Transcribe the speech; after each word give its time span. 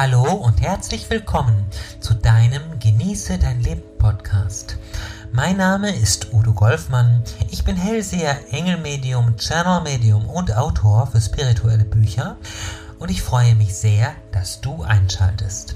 Hallo 0.00 0.32
und 0.32 0.60
herzlich 0.60 1.10
willkommen 1.10 1.66
zu 1.98 2.14
deinem 2.14 2.78
Genieße 2.78 3.36
dein 3.36 3.60
Leben 3.60 3.82
Podcast. 3.98 4.78
Mein 5.32 5.56
Name 5.56 5.92
ist 5.92 6.32
Udo 6.32 6.52
Golfmann. 6.52 7.24
Ich 7.50 7.64
bin 7.64 7.74
Hellseher, 7.74 8.38
Engelmedium, 8.52 9.36
Channelmedium 9.36 10.26
und 10.26 10.56
Autor 10.56 11.08
für 11.08 11.20
spirituelle 11.20 11.84
Bücher 11.84 12.36
und 13.00 13.10
ich 13.10 13.24
freue 13.24 13.56
mich 13.56 13.74
sehr, 13.74 14.14
dass 14.30 14.60
du 14.60 14.84
einschaltest. 14.84 15.74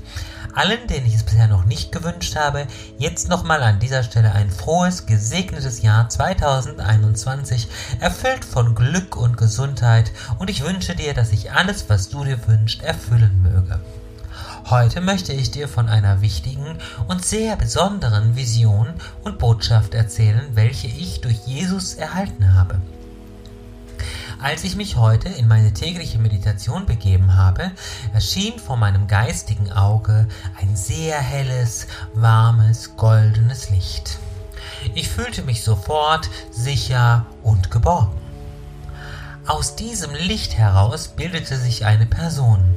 Allen, 0.54 0.86
denen 0.86 1.06
ich 1.06 1.16
es 1.16 1.24
bisher 1.24 1.48
noch 1.48 1.64
nicht 1.64 1.90
gewünscht 1.90 2.36
habe, 2.36 2.68
jetzt 2.98 3.28
nochmal 3.28 3.60
an 3.64 3.80
dieser 3.80 4.04
Stelle 4.04 4.30
ein 4.30 4.52
frohes, 4.52 5.06
gesegnetes 5.06 5.82
Jahr 5.82 6.08
2021, 6.08 7.66
erfüllt 7.98 8.44
von 8.44 8.76
Glück 8.76 9.16
und 9.16 9.36
Gesundheit 9.36 10.12
und 10.38 10.48
ich 10.48 10.62
wünsche 10.62 10.94
dir, 10.94 11.12
dass 11.12 11.30
sich 11.30 11.50
alles, 11.50 11.86
was 11.88 12.08
du 12.08 12.22
dir 12.22 12.38
wünschst, 12.46 12.84
erfüllen 12.84 13.42
möge. 13.42 13.80
Heute 14.70 15.00
möchte 15.00 15.32
ich 15.32 15.50
dir 15.50 15.68
von 15.68 15.88
einer 15.88 16.20
wichtigen 16.20 16.78
und 17.08 17.24
sehr 17.24 17.56
besonderen 17.56 18.36
Vision 18.36 18.94
und 19.24 19.38
Botschaft 19.38 19.92
erzählen, 19.92 20.50
welche 20.54 20.86
ich 20.86 21.20
durch 21.20 21.46
Jesus 21.46 21.94
erhalten 21.94 22.54
habe. 22.54 22.80
Als 24.40 24.64
ich 24.64 24.76
mich 24.76 24.96
heute 24.96 25.28
in 25.28 25.48
meine 25.48 25.72
tägliche 25.72 26.18
Meditation 26.18 26.86
begeben 26.86 27.36
habe, 27.36 27.72
erschien 28.14 28.58
vor 28.58 28.76
meinem 28.76 29.08
geistigen 29.08 29.70
Auge 29.72 30.28
ein 30.60 30.76
sehr 30.76 31.20
helles, 31.20 31.88
warmes, 32.14 32.96
goldenes 32.96 33.70
Licht. 33.70 34.18
Ich 34.94 35.08
fühlte 35.08 35.42
mich 35.42 35.62
sofort 35.62 36.30
sicher 36.50 37.26
und 37.42 37.70
geborgen. 37.70 38.16
Aus 39.46 39.74
diesem 39.74 40.14
Licht 40.14 40.56
heraus 40.56 41.08
bildete 41.08 41.56
sich 41.56 41.84
eine 41.84 42.06
Person. 42.06 42.71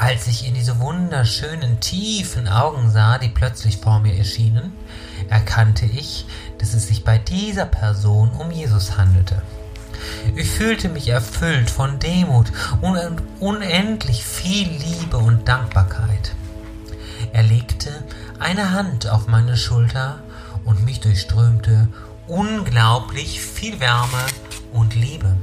Als 0.00 0.28
ich 0.28 0.46
in 0.46 0.54
diese 0.54 0.78
wunderschönen, 0.78 1.80
tiefen 1.80 2.46
Augen 2.46 2.88
sah, 2.88 3.18
die 3.18 3.28
plötzlich 3.28 3.78
vor 3.78 3.98
mir 3.98 4.16
erschienen, 4.16 4.72
erkannte 5.28 5.86
ich, 5.86 6.24
dass 6.58 6.72
es 6.72 6.86
sich 6.86 7.02
bei 7.02 7.18
dieser 7.18 7.66
Person 7.66 8.30
um 8.30 8.52
Jesus 8.52 8.96
handelte. 8.96 9.42
Ich 10.36 10.48
fühlte 10.48 10.88
mich 10.88 11.08
erfüllt 11.08 11.68
von 11.68 11.98
Demut 11.98 12.52
und 12.80 13.20
unendlich 13.40 14.22
viel 14.22 14.68
Liebe 14.68 15.18
und 15.18 15.48
Dankbarkeit. 15.48 16.32
Er 17.32 17.42
legte 17.42 17.90
eine 18.38 18.70
Hand 18.70 19.08
auf 19.08 19.26
meine 19.26 19.56
Schulter 19.56 20.20
und 20.64 20.84
mich 20.84 21.00
durchströmte 21.00 21.88
unglaublich 22.28 23.40
viel 23.40 23.80
Wärme 23.80 24.24
und 24.72 24.94
Liebe. 24.94 25.36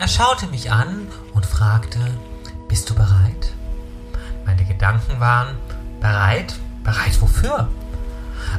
Er 0.00 0.08
schaute 0.08 0.48
mich 0.48 0.72
an 0.72 1.06
und 1.34 1.46
fragte, 1.46 2.00
bist 2.68 2.90
du 2.90 2.94
bereit? 2.94 3.52
Meine 4.44 4.64
Gedanken 4.64 5.20
waren, 5.20 5.56
bereit? 6.00 6.54
Bereit 6.82 7.20
wofür? 7.20 7.68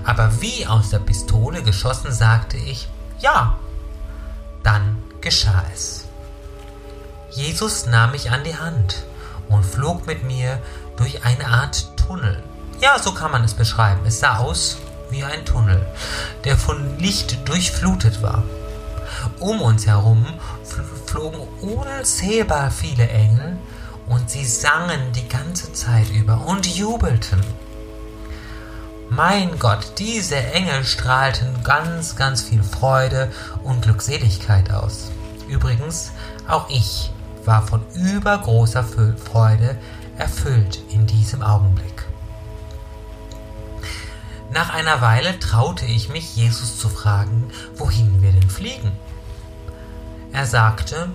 aber 0.03 0.42
wie 0.42 0.66
aus 0.67 0.89
der 0.89 1.00
Pistole 1.00 1.64
geschossen 1.64 2.11
sagte 2.11 2.58
ich 2.58 2.88
Ja. 3.20 3.58
Dann 4.64 4.98
geschah 5.22 5.64
es. 5.73 6.06
Jesus 7.31 7.88
nahm 7.88 8.11
mich 8.11 8.30
an 8.30 8.44
die 8.44 8.58
Hand 8.58 9.05
und 9.50 9.66
flog 9.66 10.05
mit 10.05 10.23
mir 10.23 10.61
durch 10.98 11.26
eine 11.26 11.48
Art 11.48 11.98
Tunnel. 11.98 12.44
Ja, 12.80 13.00
so 13.00 13.14
kann 13.14 13.31
man 13.31 13.44
es 13.44 13.55
beschreiben. 13.55 14.02
Es 14.05 14.20
sah 14.20 14.38
aus 14.38 14.78
wie 15.09 15.23
ein 15.23 15.45
Tunnel, 15.45 15.83
der 16.44 16.58
von 16.58 17.00
Licht 17.00 17.48
durchflutet 17.48 18.22
war. 18.22 18.44
Um 19.39 19.61
uns 19.61 19.88
herum 19.88 20.26
flogen 21.05 21.41
unzählbar 21.61 22.72
viele 22.72 23.08
Engel 23.09 23.58
und 24.08 24.30
sie 24.30 24.45
sangen 24.45 25.11
die 25.14 25.27
ganze 25.27 25.73
Zeit 25.73 26.09
über 26.09 26.45
und 26.45 26.66
jubelten. 26.67 27.41
Mein 29.09 29.59
Gott, 29.59 29.94
diese 29.97 30.38
Engel 30.38 30.86
strahlten 30.86 31.64
ganz, 31.64 32.15
ganz 32.15 32.43
viel 32.43 32.64
Freude 32.64 33.30
und 33.64 33.82
Glückseligkeit 33.82 34.71
aus. 34.71 35.11
Übrigens, 35.48 36.11
auch 36.48 36.70
ich 36.70 37.11
war 37.45 37.67
von 37.67 37.83
übergroßer 37.93 38.83
Freude 38.83 39.77
erfüllt 40.17 40.82
in 40.89 41.08
diesem 41.08 41.42
Augenblick. 41.42 42.05
Nach 44.49 44.73
einer 44.73 45.02
Weile 45.02 45.39
traute 45.39 45.86
ich 45.86 46.09
mich, 46.09 46.36
Jesus 46.36 46.77
zu 46.77 46.89
fragen, 46.89 47.49
wohin 47.76 48.21
wir 48.21 48.32
denn 48.32 48.49
fliegen. 48.49 48.92
Er 50.33 50.45
sagte, 50.45 51.09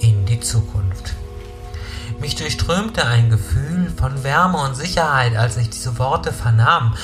in 0.00 0.24
die 0.24 0.40
Zukunft. 0.40 1.14
Mich 2.20 2.36
durchströmte 2.36 3.04
ein 3.06 3.30
Gefühl 3.30 3.90
von 3.90 4.22
Wärme 4.22 4.58
und 4.58 4.76
Sicherheit, 4.76 5.36
als 5.36 5.56
ich 5.56 5.70
diese 5.70 5.98
Worte 5.98 6.32
vernahm, 6.32 6.94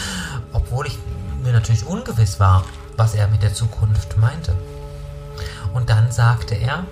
obwohl 0.52 0.86
ich 0.86 0.98
mir 1.42 1.52
natürlich 1.52 1.84
ungewiss 1.84 2.38
war, 2.38 2.64
was 2.96 3.14
er 3.14 3.26
mit 3.28 3.42
der 3.42 3.54
Zukunft 3.54 4.18
meinte. 4.18 4.54
Und 5.74 5.90
dann 5.90 6.12
sagte 6.12 6.54
er, 6.54 6.84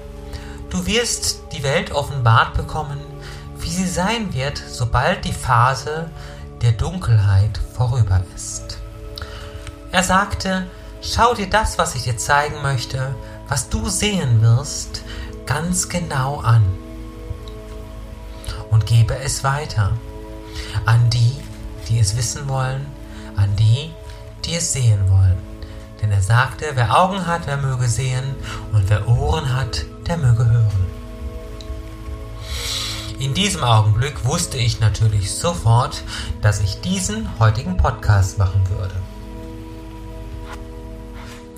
du 0.71 0.87
wirst 0.87 1.43
die 1.53 1.63
Welt 1.63 1.93
offenbart 1.93 2.55
bekommen, 2.55 3.01
wie 3.59 3.71
sie 3.71 3.87
sein 3.87 4.35
wird, 4.35 4.61
sobald 4.69 5.25
die 5.25 5.33
Phase 5.33 6.11
der 6.63 6.73
Dunkelheit 6.73 7.61
vorüber 7.75 8.23
ist. 8.35 8.79
Er 9.93 10.03
sagte, 10.03 10.67
schau 11.03 11.35
dir 11.35 11.49
das, 11.49 11.79
was 11.79 11.95
ich 11.95 12.03
dir 12.03 12.17
zeigen 12.17 12.63
möchte, 12.63 13.15
was 13.49 13.69
du 13.69 13.89
sehen 13.89 14.41
wirst, 14.41 15.03
ganz 15.47 15.89
genau 15.89 16.41
an 16.41 16.65
und 18.71 18.87
gebe 18.87 19.17
es 19.19 19.45
weiter 19.45 19.93
an 20.85 21.09
die, 21.11 21.37
die 21.89 21.99
es 21.99 22.17
wissen 22.17 22.49
wollen, 22.49 22.87
an 23.37 23.55
die, 23.57 23.91
die 24.45 24.55
es 24.57 24.73
sehen 24.73 25.09
wollen. 25.09 25.37
Denn 26.01 26.11
er 26.11 26.23
sagte, 26.23 26.73
wer 26.75 26.99
Augen 26.99 27.27
hat, 27.27 27.47
der 27.47 27.57
möge 27.57 27.89
sehen, 27.89 28.35
und 28.73 28.89
wer 28.91 29.09
Ohren 29.09 29.55
hat, 29.55 29.87
der 30.07 30.19
möge 30.19 30.49
hören. 30.49 30.87
In 33.19 33.33
diesem 33.33 33.65
Augenblick 33.65 34.27
wusste 34.27 34.59
ich 34.59 34.81
natürlich 34.81 35.35
sofort, 35.35 36.05
dass 36.43 36.61
ich 36.61 36.83
diesen 36.83 37.39
heutigen 37.39 37.79
Podcast 37.79 38.39
machen 38.39 38.61
würde. 38.69 38.95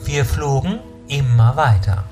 Wir 0.05 0.25
flogen 0.25 0.79
immer 1.09 1.57
weiter. 1.57 2.05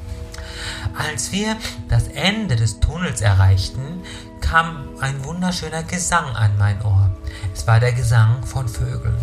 Als 0.97 1.33
wir 1.33 1.57
das 1.89 2.09
Ende 2.09 2.57
des 2.57 2.81
Tunnels 2.81 3.21
erreichten, 3.21 4.03
kam 4.41 4.89
ein 5.01 5.25
wunderschöner 5.25 5.83
Gesang 5.83 6.35
an 6.37 6.53
mein 6.59 6.81
Ohr. 6.83 7.11
Es 7.55 7.67
war 7.67 7.81
der 7.81 7.93
Gesang 7.93 8.45
von 8.45 8.69
Vögeln. 8.69 9.19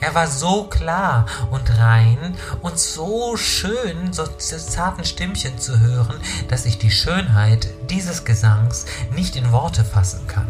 Er 0.00 0.14
war 0.14 0.26
so 0.26 0.64
klar 0.64 1.26
und 1.50 1.78
rein 1.78 2.36
und 2.62 2.78
so 2.78 3.36
schön, 3.36 4.12
so 4.12 4.24
zarten 4.26 5.04
Stimmchen 5.04 5.58
zu 5.58 5.80
hören, 5.80 6.16
dass 6.48 6.64
ich 6.64 6.78
die 6.78 6.90
Schönheit 6.90 7.68
dieses 7.90 8.24
Gesangs 8.24 8.86
nicht 9.14 9.36
in 9.36 9.52
Worte 9.52 9.84
fassen 9.84 10.26
kann. 10.26 10.48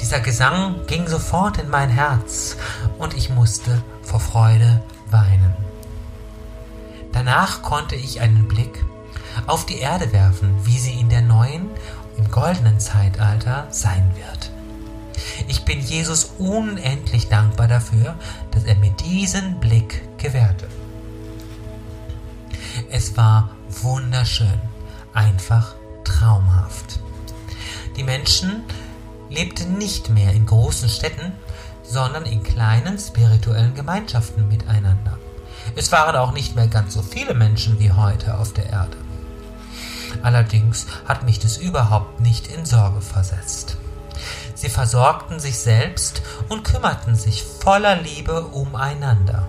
Dieser 0.00 0.20
Gesang 0.20 0.86
ging 0.86 1.06
sofort 1.06 1.58
in 1.58 1.70
mein 1.70 1.90
Herz 1.90 2.56
und 2.98 3.14
ich 3.14 3.30
musste 3.30 3.82
vor 4.02 4.20
Freude. 4.20 4.82
Danach 7.32 7.62
konnte 7.62 7.96
ich 7.96 8.20
einen 8.20 8.46
Blick 8.46 8.84
auf 9.46 9.64
die 9.64 9.78
Erde 9.78 10.12
werfen, 10.12 10.54
wie 10.64 10.78
sie 10.78 11.00
in 11.00 11.08
der 11.08 11.22
neuen, 11.22 11.70
im 12.18 12.30
goldenen 12.30 12.78
Zeitalter 12.78 13.68
sein 13.70 14.12
wird. 14.16 14.50
Ich 15.48 15.64
bin 15.64 15.80
Jesus 15.80 16.34
unendlich 16.36 17.30
dankbar 17.30 17.68
dafür, 17.68 18.16
dass 18.50 18.64
er 18.64 18.74
mir 18.74 18.90
diesen 18.90 19.58
Blick 19.60 20.02
gewährte. 20.18 20.68
Es 22.90 23.16
war 23.16 23.56
wunderschön, 23.80 24.60
einfach 25.14 25.74
traumhaft. 26.04 27.00
Die 27.96 28.04
Menschen 28.04 28.62
lebten 29.30 29.78
nicht 29.78 30.10
mehr 30.10 30.34
in 30.34 30.44
großen 30.44 30.90
Städten, 30.90 31.32
sondern 31.82 32.26
in 32.26 32.42
kleinen 32.42 32.98
spirituellen 32.98 33.72
Gemeinschaften 33.72 34.48
miteinander. 34.48 35.18
Es 35.76 35.92
waren 35.92 36.16
auch 36.16 36.32
nicht 36.32 36.56
mehr 36.56 36.68
ganz 36.68 36.94
so 36.94 37.02
viele 37.02 37.34
Menschen 37.34 37.78
wie 37.78 37.92
heute 37.92 38.38
auf 38.38 38.52
der 38.52 38.70
Erde. 38.70 38.96
Allerdings 40.22 40.86
hat 41.06 41.24
mich 41.24 41.38
das 41.38 41.56
überhaupt 41.56 42.20
nicht 42.20 42.48
in 42.48 42.66
Sorge 42.66 43.00
versetzt. 43.00 43.76
Sie 44.54 44.68
versorgten 44.68 45.40
sich 45.40 45.58
selbst 45.58 46.22
und 46.48 46.64
kümmerten 46.64 47.16
sich 47.16 47.42
voller 47.42 47.96
Liebe 47.96 48.42
umeinander. 48.42 49.48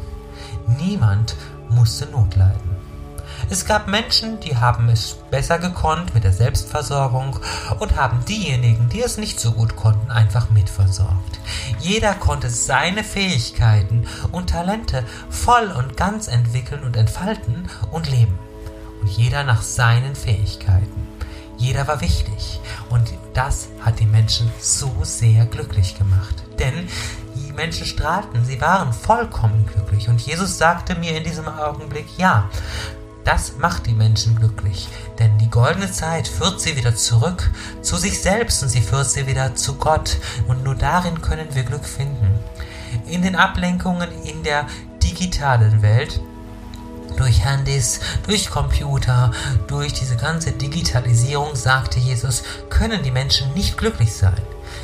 Niemand 0.80 1.36
musste 1.70 2.06
Not 2.06 2.36
leiden. 2.36 2.73
Es 3.50 3.66
gab 3.66 3.88
Menschen, 3.88 4.40
die 4.40 4.58
haben 4.58 4.90
es 4.90 5.18
besser 5.30 5.60
gekonnt 5.60 6.14
mit 6.14 6.24
der 6.24 6.34
Selbstversorgung 6.34 7.40
und 7.80 7.96
haben 7.96 8.24
diejenigen, 8.26 8.90
die 8.90 9.02
es 9.02 9.18
nicht 9.18 9.40
so 9.40 9.52
gut 9.52 9.76
konnten, 9.76 10.10
einfach 10.12 10.50
mitversorgt. 10.50 11.40
Jeder 11.80 12.14
konnte 12.14 12.50
seine 12.50 13.04
Fähigkeiten 13.04 14.08
und 14.32 14.52
Talente 14.52 15.04
voll 15.30 15.72
und 15.72 15.98
ganz 15.98 16.28
entwickeln 16.28 16.84
und 16.84 16.96
entfalten 16.96 17.70
und 17.92 18.10
leben. 18.10 18.38
Und 19.02 19.10
jeder 19.10 19.44
nach 19.44 19.62
seinen 19.62 20.16
Fähigkeiten. 20.16 21.08
Jeder 21.58 21.88
war 21.88 22.02
wichtig 22.02 22.60
Und 22.90 23.14
das 23.34 23.70
hat 23.82 24.00
die 24.00 24.06
Menschen 24.06 24.52
so 24.60 24.92
sehr 25.04 25.46
glücklich 25.46 25.98
gemacht. 25.98 26.44
Denn 26.60 26.88
die 27.36 27.52
Menschen 27.52 27.86
strahlten, 27.86 28.46
sie 28.46 28.62
waren 28.62 28.94
vollkommen 28.94 29.66
glücklich. 29.74 30.10
Und 30.10 30.22
Jesus 30.22 30.58
sagte 30.58 30.96
mir 30.96 31.18
in 31.18 31.24
diesem 31.24 31.48
Augenblick, 31.48 32.06
ja, 32.18 32.50
das 33.24 33.58
macht 33.58 33.86
die 33.88 33.94
Menschen 33.94 34.36
glücklich, 34.36 34.88
denn 35.20 35.38
die 35.38 35.50
goldene 35.50 35.92
Zeit 35.92 36.28
führt 36.28 36.60
sie 36.60 36.76
wieder 36.76 36.96
zurück 36.96 37.52
zu 37.82 37.96
sich 37.98 38.22
selbst 38.22 38.62
und 38.64 38.70
sie 38.70 38.82
führt 38.82 39.10
sie 39.10 39.28
wieder 39.28 39.56
zu 39.56 39.76
Gott. 39.76 40.18
Und 40.48 40.64
nur 40.64 40.76
darin 40.76 41.22
können 41.22 41.48
wir 41.54 41.64
Glück 41.64 41.86
finden. 41.86 42.40
In 43.08 43.22
den 43.22 43.36
Ablenkungen 43.36 44.10
in 44.24 44.44
der 44.44 44.68
digitalen 45.02 45.82
Welt 45.82 46.22
durch 47.18 47.44
Handys, 47.44 48.00
durch 48.26 48.50
Computer, 48.50 49.32
durch 49.68 49.94
diese 49.94 50.16
ganze 50.16 50.52
Digitalisierung, 50.52 51.56
sagte 51.56 52.00
Jesus, 52.00 52.44
können 52.70 53.04
die 53.04 53.12
Menschen 53.12 53.54
nicht 53.54 53.78
glücklich 53.78 54.14
sein. 54.14 54.42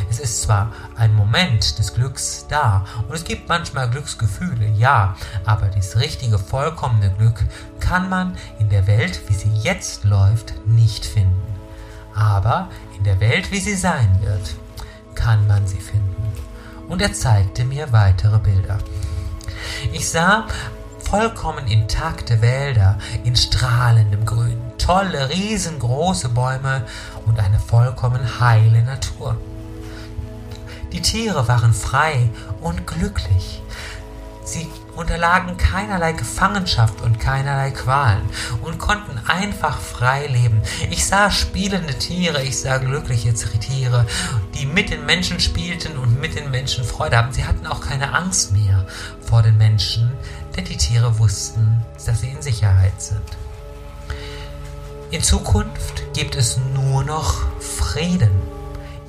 Es 0.10 0.20
ist 0.20 0.42
zwar 0.42 0.72
ein 0.96 1.14
Moment 1.14 1.78
des 1.78 1.94
Glücks 1.94 2.46
da 2.50 2.86
und 3.08 3.16
es 3.16 3.24
gibt 3.24 3.48
manchmal 3.48 3.90
Glücksgefühle, 3.90 4.68
ja, 4.70 5.16
aber 5.46 5.68
das 5.68 5.98
richtige, 5.98 6.40
vollkommene 6.40 7.12
Glück 7.18 7.44
kann 7.80 8.10
man 8.10 8.36
in 8.60 8.70
der 8.70 8.88
Welt, 8.88 9.22
wie 9.28 9.36
sie 9.36 9.52
jetzt 9.62 10.04
läuft, 10.04 10.54
nicht 10.68 11.06
finden. 11.06 11.56
Aber 12.16 12.70
in 12.98 13.04
der 13.04 13.20
Welt, 13.20 13.52
wie 13.52 13.60
sie 13.60 13.76
sein 13.76 14.10
wird, 14.22 14.56
kann 15.16 15.46
man 15.48 15.68
sie 15.68 15.80
finden. 15.80 16.16
Und 16.88 17.02
er 17.02 17.14
zeigte 17.14 17.64
mir 17.66 17.92
weitere 17.92 18.40
Bilder. 18.40 18.80
Ich 19.92 20.10
sah 20.10 20.48
vollkommen 21.10 21.66
intakte 21.68 22.40
Wälder 22.44 23.00
in 23.24 23.36
strahlendem 23.36 24.26
Grün, 24.26 24.62
tolle, 24.78 25.30
riesengroße 25.30 26.30
Bäume 26.30 26.86
und 27.26 27.40
eine 27.40 27.60
vollkommen 27.60 28.40
heile 28.40 28.84
Natur. 28.84 29.36
Die 30.92 31.02
Tiere 31.02 31.48
waren 31.48 31.74
frei 31.74 32.30
und 32.62 32.86
glücklich. 32.86 33.64
Sie 34.50 34.68
unterlagen 34.96 35.58
keinerlei 35.58 36.12
Gefangenschaft 36.14 37.02
und 37.02 37.20
keinerlei 37.20 37.70
Qualen 37.70 38.24
und 38.64 38.80
konnten 38.80 39.20
einfach 39.28 39.80
frei 39.80 40.26
leben. 40.26 40.64
Ich 40.90 41.06
sah 41.06 41.30
spielende 41.30 41.94
Tiere, 41.94 42.42
ich 42.42 42.60
sah 42.60 42.80
glückliche 42.80 43.32
Tiere, 43.36 44.08
die 44.56 44.66
mit 44.66 44.90
den 44.90 45.06
Menschen 45.06 45.40
spielten 45.40 46.00
und 46.00 46.20
mit 46.20 46.36
den 46.36 46.50
Menschen 46.50 46.84
Freude 46.84 47.18
haben. 47.18 47.32
Sie 47.32 47.46
hatten 47.46 47.68
auch 47.68 47.82
keine 47.82 48.16
Angst 48.16 48.52
mehr 48.52 48.88
vor 49.22 49.44
den 49.44 49.56
Menschen, 49.60 50.12
denn 50.58 50.66
die 50.66 50.78
Tiere 50.78 51.20
wussten, 51.20 51.84
dass 52.04 52.22
sie 52.22 52.30
in 52.30 52.42
Sicherheit 52.42 53.00
sind. 53.00 53.22
In 55.12 55.22
Zukunft 55.22 56.12
gibt 56.16 56.36
es 56.36 56.58
nur 56.74 57.04
noch 57.04 57.36
Frieden. 57.60 58.32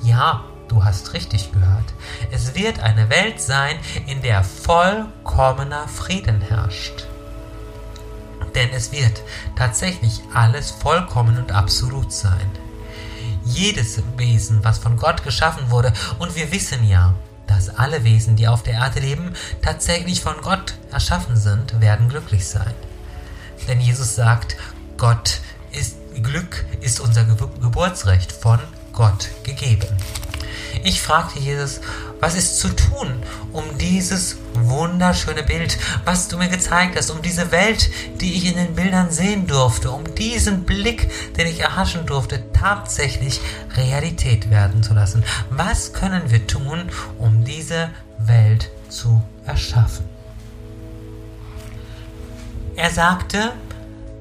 Ja, 0.03 0.43
Du 0.71 0.85
hast 0.85 1.11
richtig 1.11 1.51
gehört. 1.51 1.83
Es 2.31 2.55
wird 2.55 2.79
eine 2.79 3.09
Welt 3.09 3.41
sein, 3.41 3.75
in 4.07 4.21
der 4.21 4.41
vollkommener 4.41 5.85
Frieden 5.89 6.39
herrscht. 6.39 7.07
Denn 8.55 8.69
es 8.69 8.93
wird 8.93 9.21
tatsächlich 9.57 10.21
alles 10.33 10.71
vollkommen 10.71 11.37
und 11.37 11.51
absolut 11.51 12.13
sein. 12.13 12.49
Jedes 13.43 14.01
Wesen, 14.15 14.63
was 14.63 14.79
von 14.79 14.95
Gott 14.95 15.25
geschaffen 15.25 15.69
wurde, 15.71 15.91
und 16.19 16.37
wir 16.37 16.53
wissen 16.53 16.87
ja, 16.87 17.15
dass 17.47 17.67
alle 17.67 18.05
Wesen, 18.05 18.37
die 18.37 18.47
auf 18.47 18.63
der 18.63 18.75
Erde 18.75 19.01
leben, 19.01 19.33
tatsächlich 19.61 20.21
von 20.21 20.39
Gott 20.41 20.75
erschaffen 20.89 21.35
sind, 21.35 21.81
werden 21.81 22.07
glücklich 22.07 22.47
sein. 22.47 22.73
Denn 23.67 23.81
Jesus 23.81 24.15
sagt, 24.15 24.55
Gott 24.95 25.41
ist 25.73 25.97
Glück 26.23 26.65
ist 26.79 27.01
unser 27.01 27.23
Geburtsrecht 27.25 28.31
von 28.31 28.59
Gott 29.01 29.29
gegeben. 29.41 29.87
Ich 30.83 31.01
fragte 31.01 31.39
Jesus, 31.39 31.81
was 32.19 32.35
ist 32.35 32.59
zu 32.59 32.67
tun, 32.67 33.23
um 33.51 33.63
dieses 33.79 34.35
wunderschöne 34.53 35.41
Bild, 35.41 35.79
was 36.05 36.27
du 36.27 36.37
mir 36.37 36.49
gezeigt 36.49 36.95
hast, 36.95 37.09
um 37.09 37.23
diese 37.23 37.51
Welt, 37.51 37.89
die 38.21 38.35
ich 38.35 38.45
in 38.45 38.57
den 38.57 38.75
Bildern 38.75 39.09
sehen 39.09 39.47
durfte, 39.47 39.89
um 39.89 40.13
diesen 40.13 40.65
Blick, 40.65 41.09
den 41.35 41.47
ich 41.47 41.61
erhaschen 41.61 42.05
durfte, 42.05 42.43
tatsächlich 42.53 43.41
Realität 43.75 44.51
werden 44.51 44.83
zu 44.83 44.93
lassen. 44.93 45.23
Was 45.49 45.93
können 45.93 46.29
wir 46.29 46.45
tun, 46.45 46.91
um 47.17 47.43
diese 47.43 47.89
Welt 48.19 48.69
zu 48.87 49.23
erschaffen? 49.47 50.05
Er 52.75 52.91
sagte, 52.91 53.53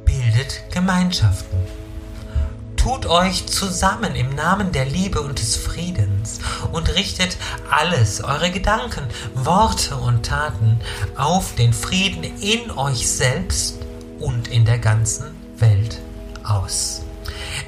bildet 0.06 0.62
Gemeinschaften. 0.72 1.79
Tut 2.80 3.04
euch 3.04 3.46
zusammen 3.46 4.14
im 4.14 4.34
Namen 4.34 4.72
der 4.72 4.86
Liebe 4.86 5.20
und 5.20 5.38
des 5.38 5.54
Friedens 5.54 6.38
und 6.72 6.94
richtet 6.94 7.36
alles, 7.70 8.24
eure 8.24 8.50
Gedanken, 8.50 9.02
Worte 9.34 9.96
und 9.96 10.24
Taten 10.24 10.80
auf 11.14 11.54
den 11.56 11.74
Frieden 11.74 12.24
in 12.40 12.70
euch 12.70 13.06
selbst 13.06 13.80
und 14.18 14.48
in 14.48 14.64
der 14.64 14.78
ganzen 14.78 15.26
Welt 15.58 16.00
aus. 16.42 17.02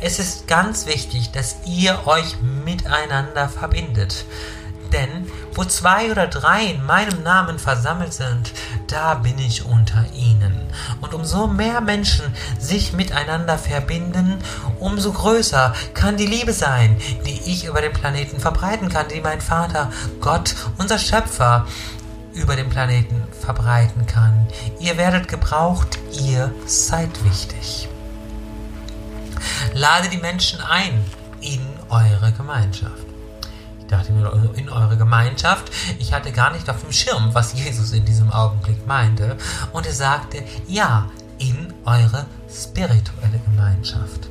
Es 0.00 0.18
ist 0.18 0.48
ganz 0.48 0.86
wichtig, 0.86 1.30
dass 1.30 1.56
ihr 1.66 2.06
euch 2.06 2.40
miteinander 2.40 3.50
verbindet. 3.50 4.24
Denn 4.92 5.30
wo 5.54 5.64
zwei 5.64 6.10
oder 6.10 6.26
drei 6.26 6.64
in 6.64 6.84
meinem 6.84 7.22
Namen 7.22 7.58
versammelt 7.58 8.12
sind, 8.12 8.52
da 8.88 9.14
bin 9.14 9.38
ich 9.38 9.64
unter 9.64 10.04
ihnen. 10.14 10.54
Und 11.00 11.14
umso 11.14 11.46
mehr 11.46 11.80
Menschen 11.80 12.26
sich 12.58 12.92
miteinander 12.92 13.58
verbinden, 13.58 14.38
umso 14.78 15.12
größer 15.12 15.74
kann 15.94 16.16
die 16.16 16.26
Liebe 16.26 16.52
sein, 16.52 16.96
die 17.24 17.40
ich 17.50 17.64
über 17.64 17.80
den 17.80 17.92
Planeten 17.92 18.38
verbreiten 18.38 18.88
kann, 18.88 19.08
die 19.08 19.20
mein 19.20 19.40
Vater, 19.40 19.90
Gott, 20.20 20.54
unser 20.78 20.98
Schöpfer, 20.98 21.66
über 22.34 22.56
den 22.56 22.70
Planeten 22.70 23.22
verbreiten 23.40 24.06
kann. 24.06 24.48
Ihr 24.78 24.96
werdet 24.96 25.28
gebraucht, 25.28 25.98
ihr 26.12 26.50
seid 26.64 27.24
wichtig. 27.24 27.88
Lade 29.74 30.08
die 30.08 30.18
Menschen 30.18 30.60
ein 30.60 31.04
in 31.40 31.60
eure 31.90 32.32
Gemeinschaft 32.32 33.11
dachte 33.92 34.12
mir, 34.12 34.32
in 34.56 34.68
eure 34.68 34.96
Gemeinschaft. 34.96 35.70
Ich 35.98 36.12
hatte 36.12 36.32
gar 36.32 36.52
nicht 36.52 36.68
auf 36.70 36.80
dem 36.80 36.92
Schirm, 36.92 37.34
was 37.34 37.52
Jesus 37.52 37.92
in 37.92 38.04
diesem 38.04 38.30
Augenblick 38.30 38.86
meinte. 38.86 39.36
Und 39.72 39.86
er 39.86 39.92
sagte, 39.92 40.42
ja, 40.66 41.10
in 41.38 41.72
eure 41.84 42.26
spirituelle 42.50 43.40
Gemeinschaft. 43.46 44.30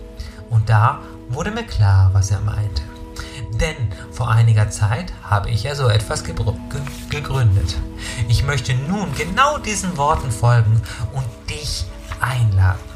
Und 0.49 0.69
da 0.69 0.99
wurde 1.29 1.51
mir 1.51 1.63
klar, 1.63 2.09
was 2.13 2.31
er 2.31 2.41
meinte. 2.41 2.81
Denn 3.59 3.75
vor 4.11 4.29
einiger 4.29 4.69
Zeit 4.69 5.13
habe 5.24 5.50
ich 5.50 5.63
ja 5.63 5.75
so 5.75 5.88
etwas 5.88 6.24
gegründet. 6.24 7.75
Ich 8.27 8.43
möchte 8.43 8.74
nun 8.74 9.13
genau 9.15 9.57
diesen 9.57 9.97
Worten 9.97 10.31
folgen 10.31 10.81
und 11.13 11.25
dich 11.50 11.86
einladen. 12.19 12.90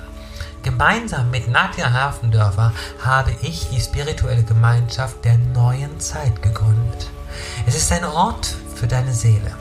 Gemeinsam 0.66 1.30
mit 1.30 1.48
Nadja 1.48 1.94
Hafendörfer 1.94 2.74
habe 3.00 3.36
ich 3.44 3.70
die 3.70 3.80
spirituelle 3.80 4.42
Gemeinschaft 4.42 5.24
der 5.24 5.38
neuen 5.38 6.00
Zeit 6.00 6.42
gegründet. 6.42 7.12
Es 7.68 7.76
ist 7.76 7.92
ein 7.92 8.04
Ort 8.04 8.56
für 8.74 8.88
deine 8.88 9.14
Seele. 9.14 9.56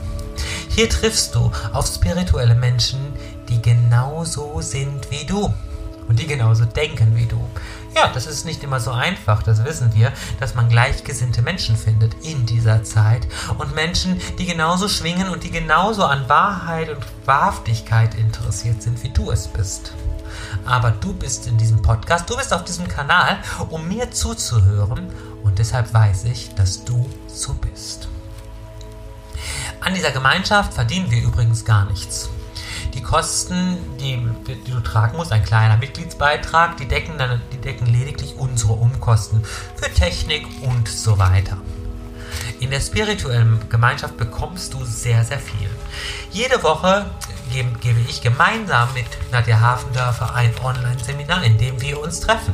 Hier 0.67 0.89
triffst 0.89 1.35
du 1.35 1.51
auf 1.73 1.85
spirituelle 1.85 2.55
Menschen, 2.55 3.13
die 3.49 3.61
genauso 3.61 4.61
sind 4.61 5.11
wie 5.11 5.25
du 5.25 5.53
und 6.07 6.17
die 6.17 6.25
genauso 6.25 6.65
denken 6.65 7.15
wie 7.15 7.27
du. 7.27 7.39
Ja, 7.95 8.09
das 8.11 8.25
ist 8.25 8.43
nicht 8.43 8.63
immer 8.63 8.79
so 8.79 8.89
einfach, 8.89 9.43
das 9.43 9.63
wissen 9.63 9.93
wir, 9.93 10.11
dass 10.39 10.55
man 10.55 10.69
gleichgesinnte 10.69 11.43
Menschen 11.43 11.77
findet 11.77 12.15
in 12.25 12.47
dieser 12.47 12.83
Zeit 12.83 13.27
und 13.59 13.75
Menschen, 13.75 14.19
die 14.39 14.47
genauso 14.47 14.87
schwingen 14.87 15.29
und 15.29 15.43
die 15.43 15.51
genauso 15.51 16.03
an 16.03 16.27
Wahrheit 16.29 16.89
und 16.89 17.05
Wahrhaftigkeit 17.25 18.15
interessiert 18.15 18.81
sind, 18.81 19.03
wie 19.03 19.09
du 19.09 19.29
es 19.29 19.47
bist 19.47 19.93
aber 20.65 20.91
du 20.91 21.13
bist 21.13 21.47
in 21.47 21.57
diesem 21.57 21.81
Podcast, 21.81 22.29
du 22.29 22.37
bist 22.37 22.53
auf 22.53 22.63
diesem 22.63 22.87
Kanal, 22.87 23.37
um 23.69 23.87
mir 23.87 24.11
zuzuhören 24.11 25.09
und 25.43 25.59
deshalb 25.59 25.93
weiß 25.93 26.25
ich, 26.25 26.53
dass 26.55 26.83
du 26.85 27.09
so 27.27 27.53
bist. 27.53 28.07
An 29.81 29.93
dieser 29.93 30.11
Gemeinschaft 30.11 30.73
verdienen 30.73 31.11
wir 31.11 31.21
übrigens 31.21 31.63
gar 31.63 31.85
nichts. 31.85 32.29
Die 32.93 33.01
Kosten, 33.01 33.77
die, 33.99 34.25
die, 34.47 34.71
du 34.71 34.79
tragen 34.79 35.17
musst, 35.17 35.31
ein 35.31 35.43
kleiner 35.43 35.77
Mitgliedsbeitrag, 35.77 36.77
die 36.77 36.87
decken, 36.87 37.17
dann, 37.17 37.41
die 37.51 37.57
decken 37.57 37.85
lediglich 37.87 38.35
unsere 38.37 38.73
Umkosten 38.73 39.43
für 39.75 39.91
Technik 39.93 40.47
und 40.61 40.87
so 40.87 41.19
weiter. 41.19 41.57
In 42.59 42.71
der 42.71 42.79
spirituellen 42.79 43.59
Gemeinschaft 43.69 44.15
bekommst 44.17 44.73
du 44.73 44.85
sehr, 44.85 45.23
sehr 45.25 45.39
viel. 45.39 45.69
Jede 46.31 46.63
Woche 46.63 47.05
gebe, 47.51 47.77
gebe 47.79 47.99
ich 47.99 48.21
gemeinsam 48.21 48.93
mit 48.93 49.05
Nadja 49.31 49.59
Hafendörfer 49.59 50.33
ein 50.33 50.53
Online-Seminar, 50.63 51.43
in 51.43 51.57
dem 51.57 51.81
wir 51.81 52.01
uns 52.01 52.21
treffen. 52.21 52.53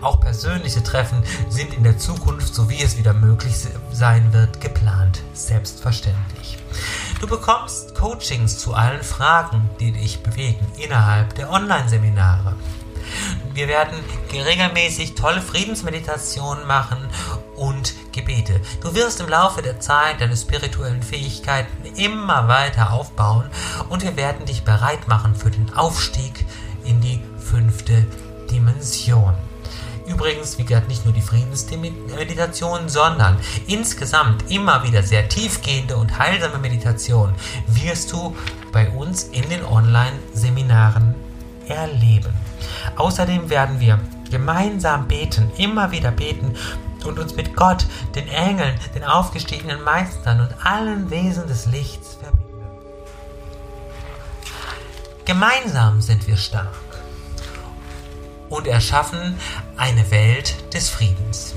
Auch 0.00 0.20
persönliche 0.20 0.82
Treffen 0.82 1.22
sind 1.48 1.74
in 1.74 1.82
der 1.82 1.98
Zukunft, 1.98 2.54
so 2.54 2.70
wie 2.70 2.82
es 2.82 2.96
wieder 2.96 3.12
möglich 3.12 3.54
sein 3.92 4.32
wird, 4.32 4.60
geplant. 4.60 5.22
Selbstverständlich. 5.34 6.58
Du 7.20 7.26
bekommst 7.26 7.94
Coachings 7.94 8.58
zu 8.58 8.74
allen 8.74 9.02
Fragen, 9.02 9.68
die 9.80 9.92
dich 9.92 10.22
bewegen, 10.22 10.66
innerhalb 10.76 11.34
der 11.34 11.50
Online-Seminare. 11.50 12.54
Wir 13.54 13.68
werden 13.68 13.98
regelmäßig 14.32 15.14
tolle 15.14 15.42
Friedensmeditationen 15.42 16.66
machen 16.66 16.98
und 17.58 17.94
Gebete. 18.12 18.60
Du 18.80 18.94
wirst 18.94 19.20
im 19.20 19.28
Laufe 19.28 19.62
der 19.62 19.80
Zeit 19.80 20.20
deine 20.20 20.36
spirituellen 20.36 21.02
Fähigkeiten 21.02 21.84
immer 21.96 22.48
weiter 22.48 22.92
aufbauen 22.92 23.50
und 23.88 24.02
wir 24.02 24.16
werden 24.16 24.46
dich 24.46 24.62
bereit 24.62 25.08
machen 25.08 25.34
für 25.34 25.50
den 25.50 25.72
Aufstieg 25.74 26.46
in 26.84 27.00
die 27.00 27.20
fünfte 27.38 28.06
Dimension. 28.50 29.34
Übrigens, 30.06 30.56
wie 30.56 30.64
gesagt, 30.64 30.88
nicht 30.88 31.04
nur 31.04 31.12
die 31.12 31.20
Friedensmeditation, 31.20 32.88
sondern 32.88 33.36
insgesamt 33.66 34.50
immer 34.50 34.82
wieder 34.82 35.02
sehr 35.02 35.28
tiefgehende 35.28 35.98
und 35.98 36.18
heilsame 36.18 36.58
Meditation 36.58 37.34
wirst 37.66 38.10
du 38.12 38.34
bei 38.72 38.88
uns 38.88 39.24
in 39.24 39.48
den 39.50 39.64
Online-Seminaren 39.64 41.14
erleben. 41.68 42.32
Außerdem 42.96 43.50
werden 43.50 43.80
wir 43.80 44.00
gemeinsam 44.30 45.06
beten, 45.08 45.50
immer 45.58 45.90
wieder 45.90 46.10
beten 46.10 46.54
und 47.04 47.18
uns 47.18 47.34
mit 47.34 47.56
Gott, 47.56 47.86
den 48.14 48.28
Engeln, 48.28 48.78
den 48.94 49.04
aufgestiegenen 49.04 49.82
Meistern 49.82 50.40
und 50.40 50.66
allen 50.66 51.10
Wesen 51.10 51.46
des 51.46 51.66
Lichts 51.66 52.16
verbinden. 52.20 52.48
Gemeinsam 55.24 56.00
sind 56.00 56.26
wir 56.26 56.36
stark 56.36 56.74
und 58.48 58.66
erschaffen 58.66 59.38
eine 59.76 60.10
Welt 60.10 60.72
des 60.72 60.88
Friedens. 60.88 61.54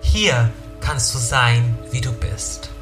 Hier 0.00 0.50
kannst 0.80 1.14
du 1.14 1.18
sein, 1.18 1.78
wie 1.90 2.02
du 2.02 2.12
bist. 2.12 2.73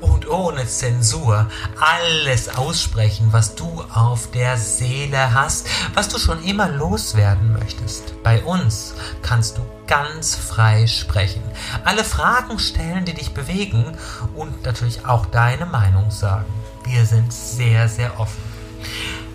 Und 0.00 0.28
ohne 0.28 0.66
Zensur 0.66 1.48
alles 1.80 2.54
aussprechen, 2.56 3.28
was 3.32 3.54
du 3.54 3.82
auf 3.94 4.30
der 4.30 4.58
Seele 4.58 5.32
hast, 5.32 5.66
was 5.94 6.08
du 6.08 6.18
schon 6.18 6.42
immer 6.44 6.68
loswerden 6.68 7.52
möchtest. 7.52 8.22
Bei 8.22 8.42
uns 8.42 8.94
kannst 9.22 9.56
du 9.56 9.62
ganz 9.86 10.34
frei 10.34 10.86
sprechen, 10.86 11.42
alle 11.84 12.04
Fragen 12.04 12.58
stellen, 12.58 13.04
die 13.04 13.14
dich 13.14 13.32
bewegen 13.32 13.96
und 14.34 14.64
natürlich 14.64 15.06
auch 15.06 15.26
deine 15.26 15.64
Meinung 15.64 16.10
sagen. 16.10 16.52
Wir 16.84 17.06
sind 17.06 17.32
sehr, 17.32 17.88
sehr 17.88 18.20
offen. 18.20 18.42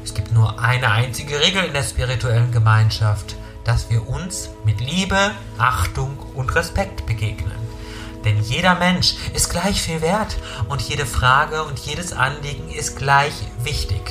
Es 0.04 0.14
gibt 0.14 0.32
nur 0.32 0.60
eine 0.60 0.92
einzige 0.92 1.40
Regel 1.40 1.64
in 1.64 1.74
der 1.74 1.84
spirituellen 1.84 2.52
Gemeinschaft, 2.52 3.36
dass 3.64 3.90
wir 3.90 4.08
uns 4.08 4.50
mit 4.66 4.80
Liebe, 4.80 5.32
Achtung 5.58 6.18
und 6.34 6.54
Respekt 6.56 7.06
begegnen. 7.06 7.61
Denn 8.26 8.42
jeder 8.42 8.76
Mensch 8.76 9.16
ist 9.34 9.50
gleich 9.50 9.82
viel 9.82 10.02
wert 10.02 10.38
und 10.68 10.82
jede 10.82 11.06
Frage 11.06 11.64
und 11.64 11.80
jedes 11.80 12.14
Anliegen 12.14 12.70
ist 12.70 12.98
gleich 12.98 13.34
wichtig. 13.64 14.02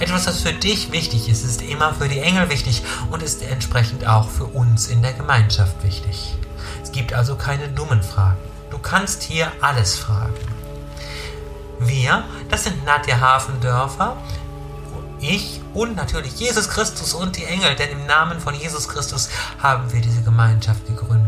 Etwas, 0.00 0.26
was 0.26 0.40
für 0.40 0.52
dich 0.52 0.92
wichtig 0.92 1.28
ist, 1.28 1.44
ist 1.44 1.62
immer 1.62 1.94
für 1.94 2.08
die 2.08 2.20
Engel 2.20 2.48
wichtig 2.48 2.82
und 3.10 3.22
ist 3.22 3.42
entsprechend 3.42 4.06
auch 4.06 4.28
für 4.28 4.46
uns 4.46 4.88
in 4.88 5.02
der 5.02 5.12
Gemeinschaft 5.12 5.82
wichtig. 5.82 6.34
Es 6.82 6.92
gibt 6.92 7.12
also 7.12 7.36
keine 7.36 7.68
dummen 7.68 8.02
Fragen. 8.02 8.38
Du 8.70 8.78
kannst 8.78 9.22
hier 9.22 9.52
alles 9.60 9.96
fragen. 9.96 10.34
Wir, 11.78 12.24
das 12.50 12.64
sind 12.64 12.84
Nadja 12.84 13.20
Hafendörfer, 13.20 14.16
ich 15.20 15.60
und 15.74 15.96
natürlich 15.96 16.38
Jesus 16.38 16.68
Christus 16.68 17.14
und 17.14 17.36
die 17.36 17.44
Engel, 17.44 17.74
denn 17.74 17.90
im 17.90 18.06
Namen 18.06 18.40
von 18.40 18.54
Jesus 18.54 18.88
Christus 18.88 19.28
haben 19.60 19.92
wir 19.92 20.00
diese 20.00 20.22
Gemeinschaft 20.22 20.86
gegründet, 20.86 21.27